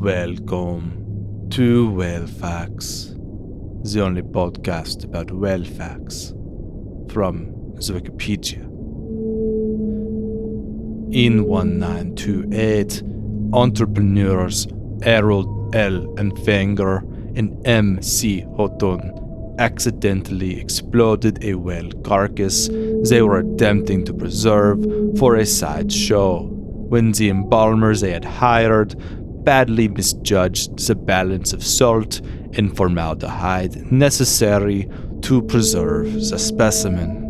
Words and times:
Welcome 0.00 1.48
to 1.50 1.90
Facts, 2.28 3.16
the 3.82 4.00
only 4.00 4.22
podcast 4.22 5.02
about 5.02 5.32
facts 5.66 6.32
from 7.10 7.74
the 7.74 7.94
Wikipedia. 7.94 8.62
In 11.12 11.42
1928, 11.48 13.02
entrepreneurs 13.52 14.68
Harold 15.02 15.74
L. 15.74 16.14
and 16.16 16.32
Wenger 16.46 16.98
and 17.34 17.60
M. 17.66 18.00
C. 18.00 18.42
Houghton 18.56 19.56
accidentally 19.58 20.60
exploded 20.60 21.42
a 21.42 21.54
whale 21.54 21.90
carcass 22.04 22.68
they 23.08 23.22
were 23.22 23.40
attempting 23.40 24.04
to 24.04 24.14
preserve 24.14 24.78
for 25.18 25.34
a 25.34 25.44
sideshow 25.44 26.44
when 26.44 27.10
the 27.10 27.30
embalmers 27.30 28.00
they 28.00 28.12
had 28.12 28.24
hired 28.24 28.94
badly 29.48 29.88
misjudged 29.88 30.86
the 30.86 30.94
balance 30.94 31.54
of 31.54 31.64
salt 31.64 32.20
and 32.58 32.76
formaldehyde 32.76 33.90
necessary 33.90 34.86
to 35.22 35.40
preserve 35.40 36.12
the 36.12 36.38
specimen. 36.38 37.24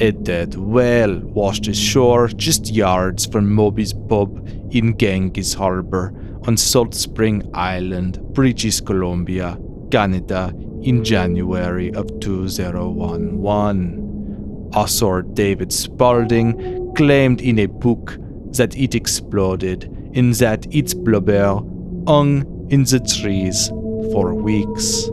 A 0.00 0.12
dead 0.12 0.54
whale 0.54 1.18
washed 1.18 1.66
ashore 1.66 2.28
just 2.28 2.72
yards 2.72 3.26
from 3.26 3.52
Moby's 3.52 3.92
pub 3.92 4.48
in 4.70 4.92
Ganges 4.92 5.54
Harbor 5.54 6.14
on 6.46 6.56
Salt 6.56 6.94
Spring 6.94 7.42
Island, 7.52 8.20
British 8.32 8.80
Columbia, 8.80 9.58
Canada, 9.90 10.54
in 10.82 11.02
January 11.02 11.92
of 11.94 12.20
2011. 12.20 14.70
Author 14.72 15.22
David 15.22 15.72
Spalding 15.72 16.94
claimed 16.94 17.40
in 17.40 17.58
a 17.58 17.66
book 17.66 18.16
that 18.52 18.76
it 18.76 18.94
exploded 18.94 19.90
and 20.14 20.34
that 20.34 20.66
its 20.74 20.94
blubber 20.94 21.60
hung 22.06 22.66
in 22.70 22.84
the 22.84 23.00
trees 23.00 23.68
for 24.12 24.34
weeks. 24.34 25.08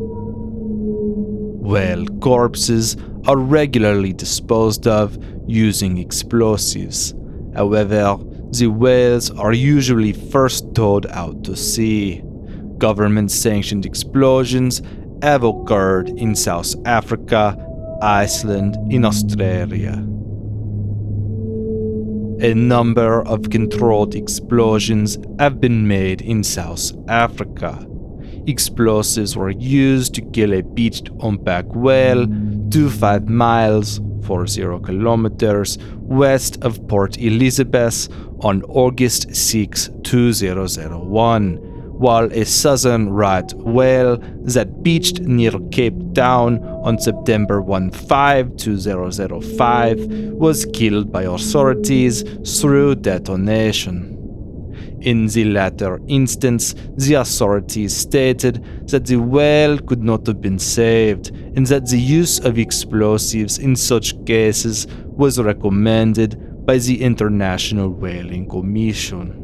Whale 1.62 2.06
corpses 2.20 2.98
are 3.28 3.38
regularly 3.38 4.14
disposed 4.14 4.88
of 4.88 5.18
using 5.48 5.98
explosives. 5.98 7.14
However, 7.56 8.18
the 8.52 8.68
whales 8.68 9.32
are 9.32 9.54
usually 9.54 10.14
first 10.14 10.74
towed 10.76 11.06
out 11.08 11.44
to 11.46 11.56
sea. 11.56 12.22
Government 12.78 13.32
sanctioned 13.32 13.86
explosions 13.86 14.82
have 15.22 15.44
occurred 15.44 16.10
in 16.10 16.36
South 16.36 16.76
Africa, 16.86 17.56
Iceland, 18.02 18.76
in 18.92 19.06
Australia. 19.06 20.04
A 22.42 22.56
number 22.56 23.22
of 23.28 23.52
controlled 23.52 24.16
explosions 24.16 25.20
have 25.38 25.62
been 25.62 25.88
made 25.88 26.24
in 26.24 26.44
South 26.44 26.92
Africa. 27.08 27.88
Explosives 28.48 29.38
were 29.38 29.52
used 29.52 30.16
to 30.16 30.24
kill 30.24 30.52
a 30.56 30.64
beached 30.64 31.12
humpback 31.22 31.66
whale 31.68 32.26
25 32.26 33.30
miles 33.30 34.02
40 34.24 34.80
kilometers 34.84 35.78
west 36.00 36.58
of 36.64 36.88
Port 36.88 37.20
Elizabeth 37.20 38.10
on 38.40 38.64
August 38.64 39.36
6, 39.36 39.92
2001, 40.02 41.71
while 42.02 42.28
a 42.34 42.44
southern 42.44 43.10
right 43.10 43.54
whale 43.54 44.18
that 44.42 44.82
beached 44.82 45.20
near 45.20 45.52
Cape 45.72 46.16
Town 46.16 46.58
on 46.84 46.98
September 46.98 47.62
15, 47.62 48.58
2005 48.58 50.00
was 50.34 50.66
killed 50.74 51.12
by 51.12 51.24
authorities 51.24 52.24
through 52.60 52.96
detonation. 52.96 54.18
In 55.02 55.28
the 55.28 55.46
latter 55.46 56.00
instance, 56.08 56.74
the 56.98 57.14
authorities 57.16 57.96
stated 57.96 58.88
that 58.88 59.06
the 59.06 59.18
whale 59.18 59.78
could 59.78 60.02
not 60.02 60.26
have 60.26 60.42
been 60.42 60.58
saved 60.58 61.30
and 61.56 61.68
that 61.68 61.88
the 61.88 62.00
use 62.00 62.40
of 62.40 62.58
explosives 62.58 63.60
in 63.60 63.76
such 63.76 64.26
cases 64.26 64.88
was 65.06 65.40
recommended 65.40 66.66
by 66.66 66.80
the 66.80 67.04
International 67.04 67.90
Whaling 67.90 68.50
Commission. 68.50 69.41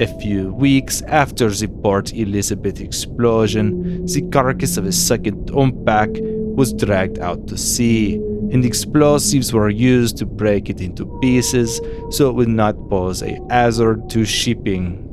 A 0.00 0.06
few 0.06 0.52
weeks 0.52 1.02
after 1.02 1.50
the 1.50 1.66
Port 1.66 2.14
Elizabeth 2.14 2.80
explosion, 2.80 4.06
the 4.06 4.22
carcass 4.30 4.76
of 4.76 4.86
a 4.86 4.92
second 4.92 5.50
humpback 5.50 6.10
was 6.12 6.72
dragged 6.72 7.18
out 7.18 7.48
to 7.48 7.58
sea 7.58 8.14
and 8.52 8.64
explosives 8.64 9.52
were 9.52 9.68
used 9.68 10.16
to 10.18 10.24
break 10.24 10.70
it 10.70 10.80
into 10.80 11.18
pieces 11.20 11.80
so 12.10 12.30
it 12.30 12.34
would 12.36 12.48
not 12.48 12.76
pose 12.88 13.24
a 13.24 13.40
hazard 13.50 14.08
to 14.10 14.24
shipping. 14.24 15.04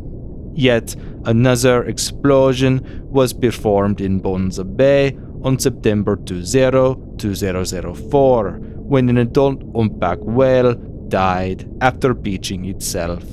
Yet 0.54 0.96
another 1.26 1.86
explosion 1.86 3.10
was 3.10 3.34
performed 3.34 4.02
in 4.02 4.20
Bonza 4.20 4.64
Bay 4.64 5.18
on 5.42 5.58
September 5.58 6.16
20, 6.16 7.18
2004, 7.18 8.52
when 8.52 9.10
an 9.10 9.18
adult 9.18 9.64
humpback 9.76 10.20
whale 10.22 10.76
died 11.08 11.68
after 11.82 12.14
beaching 12.14 12.66
itself. 12.66 13.24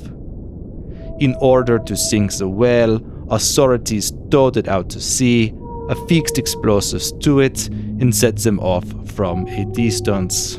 In 1.19 1.35
order 1.39 1.79
to 1.79 1.95
sink 1.95 2.33
the 2.33 2.49
whale, 2.49 2.99
authorities 3.29 4.11
towed 4.29 4.57
it 4.57 4.67
out 4.67 4.89
to 4.89 4.99
sea 4.99 5.53
affixed 5.89 6.37
explosives 6.37 7.11
to 7.11 7.39
it 7.39 7.67
and 7.67 8.15
set 8.15 8.37
them 8.37 8.59
off 8.59 8.85
from 9.11 9.47
a 9.47 9.65
distance. 9.65 10.57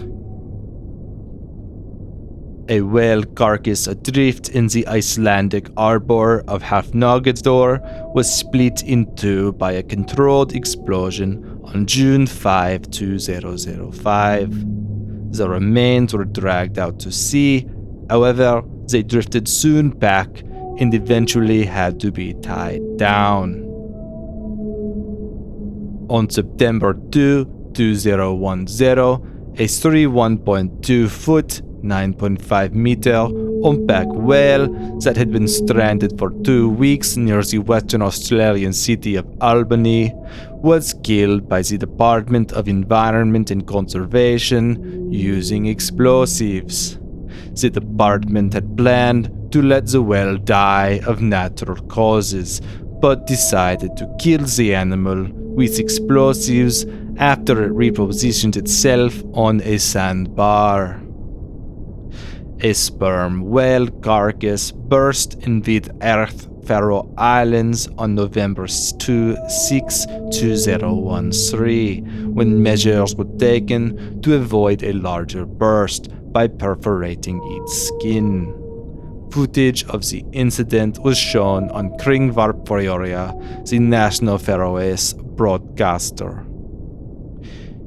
A 2.70 2.80
whale 2.80 3.24
carcass 3.24 3.86
adrift 3.86 4.48
in 4.48 4.68
the 4.68 4.88
Icelandic 4.88 5.68
harbor 5.76 6.40
of 6.48 6.62
Hafnarfjordur 6.62 8.14
was 8.14 8.32
split 8.32 8.82
in 8.82 9.14
two 9.16 9.52
by 9.52 9.72
a 9.72 9.82
controlled 9.82 10.54
explosion 10.54 11.60
on 11.64 11.86
June 11.86 12.26
5, 12.26 12.90
2005. 12.90 15.36
The 15.36 15.48
remains 15.48 16.14
were 16.14 16.24
dragged 16.24 16.78
out 16.78 16.98
to 17.00 17.12
sea, 17.12 17.68
however, 18.08 18.62
they 18.88 19.02
drifted 19.02 19.48
soon 19.48 19.90
back 19.90 20.28
and 20.78 20.94
eventually 20.94 21.64
had 21.64 22.00
to 22.00 22.10
be 22.10 22.34
tied 22.34 22.96
down. 22.96 23.62
On 26.10 26.28
September 26.28 26.94
2, 27.10 27.70
2010, 27.74 28.98
a 29.56 29.66
31.2 29.66 31.08
foot, 31.08 31.62
9.5 31.82 32.72
meter 32.72 33.28
humpback 33.62 34.06
whale 34.08 34.68
that 35.00 35.16
had 35.16 35.30
been 35.30 35.46
stranded 35.46 36.18
for 36.18 36.30
two 36.42 36.70
weeks 36.70 37.16
near 37.16 37.42
the 37.42 37.58
Western 37.58 38.02
Australian 38.02 38.72
city 38.72 39.16
of 39.16 39.26
Albany 39.40 40.12
was 40.62 40.94
killed 41.02 41.46
by 41.48 41.60
the 41.60 41.76
Department 41.76 42.52
of 42.52 42.68
Environment 42.68 43.50
and 43.50 43.66
Conservation 43.66 45.12
using 45.12 45.66
explosives. 45.66 46.98
The 47.54 47.70
department 47.70 48.54
had 48.54 48.76
planned 48.76 49.30
to 49.52 49.62
let 49.62 49.86
the 49.86 50.02
whale 50.02 50.36
die 50.36 51.00
of 51.06 51.22
natural 51.22 51.80
causes, 51.86 52.60
but 53.00 53.26
decided 53.26 53.96
to 53.96 54.12
kill 54.18 54.44
the 54.44 54.74
animal 54.74 55.28
with 55.32 55.78
explosives 55.78 56.84
after 57.16 57.64
it 57.64 57.72
repositioned 57.72 58.56
itself 58.56 59.22
on 59.34 59.60
a 59.62 59.78
sandbar. 59.78 61.00
A 62.60 62.72
sperm 62.72 63.42
whale 63.42 63.88
carcass 63.88 64.72
burst 64.72 65.34
in 65.46 65.60
the 65.60 65.82
Earth 66.02 66.48
Faroe 66.66 67.12
Islands 67.18 67.88
on 67.98 68.14
November 68.14 68.66
2, 68.66 69.36
6, 69.48 70.06
2013, 70.32 72.34
when 72.34 72.62
measures 72.62 73.14
were 73.14 73.28
taken 73.38 74.22
to 74.22 74.34
avoid 74.34 74.82
a 74.82 74.94
larger 74.94 75.44
burst 75.44 76.08
by 76.34 76.48
perforating 76.48 77.40
its 77.56 77.88
skin. 77.88 78.52
Footage 79.30 79.84
of 79.84 80.02
the 80.10 80.24
incident 80.32 80.98
was 80.98 81.16
shown 81.16 81.70
on 81.70 81.96
Kringvarp 81.98 82.66
the 83.70 83.78
National 83.78 84.36
Faroese 84.38 85.14
broadcaster. 85.14 86.44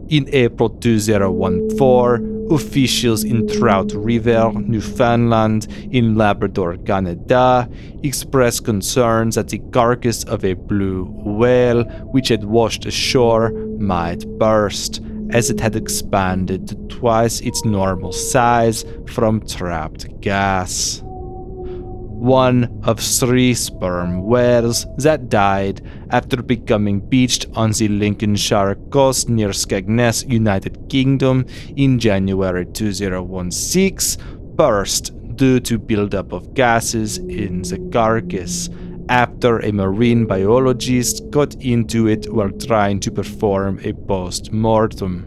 In 0.10 0.30
April 0.32 0.70
2014, 0.70 2.38
officials 2.50 3.26
in 3.26 3.46
Trout 3.48 3.92
River, 3.94 4.54
Newfoundland, 4.54 5.68
in 5.92 6.16
Labrador, 6.16 6.78
Canada, 6.78 7.70
expressed 8.04 8.64
concerns 8.64 9.36
that 9.36 9.50
the 9.50 9.60
carcass 9.74 10.24
of 10.24 10.46
a 10.46 10.54
blue 10.54 11.06
whale, 11.26 11.84
which 12.14 12.30
had 12.30 12.46
washed 12.46 12.86
ashore, 12.86 13.52
might 13.80 14.26
burst, 14.38 15.02
as 15.32 15.50
it 15.50 15.60
had 15.60 15.76
expanded 15.76 16.68
to 16.68 16.76
twice 16.88 17.42
its 17.42 17.64
normal 17.66 18.12
size 18.12 18.86
from 19.08 19.46
trapped 19.46 20.20
gas. 20.22 21.02
One 21.04 22.82
of 22.84 23.00
three 23.00 23.54
sperm 23.54 24.24
whales 24.24 24.88
that 24.98 25.30
died 25.30 25.82
after 26.10 26.42
becoming 26.42 27.00
beached 27.00 27.46
on 27.54 27.72
the 27.72 27.88
Lincolnshire 27.88 28.76
coast 28.90 29.30
near 29.30 29.50
Skegness, 29.50 30.28
United 30.28 30.90
Kingdom 30.90 31.46
in 31.76 32.00
January 32.00 32.66
2016, 32.66 34.24
burst 34.56 35.12
due 35.36 35.60
to 35.60 35.78
buildup 35.78 36.32
of 36.32 36.56
gases 36.56 37.20
in 37.20 37.62
the 37.62 37.78
carcass 37.94 38.70
after 39.10 39.60
a 39.60 39.72
marine 39.72 40.26
biologist 40.26 41.30
got 41.30 41.56
into 41.56 42.08
it 42.08 42.32
while 42.32 42.52
trying 42.52 43.00
to 43.02 43.12
perform 43.12 43.80
a 43.84 43.94
post 43.94 44.52
mortem. 44.52 45.26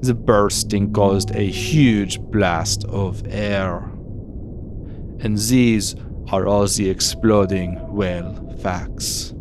The 0.00 0.14
bursting 0.14 0.92
caused 0.92 1.30
a 1.34 1.42
huge 1.42 2.20
blast 2.20 2.84
of 2.86 3.22
air. 3.26 3.78
And 5.20 5.38
these 5.38 5.94
are 6.30 6.46
all 6.46 6.66
the 6.66 6.90
exploding 6.90 7.74
whale 7.92 8.56
facts. 8.60 9.35